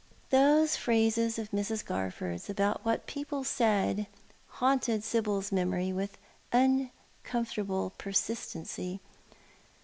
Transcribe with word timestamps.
Those 0.31 0.77
phrases 0.77 1.37
of 1.37 1.51
Mrs. 1.51 1.85
Garforth's 1.85 2.49
about 2.49 2.83
what 2.83 3.05
people 3.05 3.43
said 3.43 4.07
haunted 4.47 5.03
Sibyl's 5.03 5.51
memory 5.51 5.93
with 5.93 6.17
uncomfortable 6.51 7.93
persistency. 7.99 8.99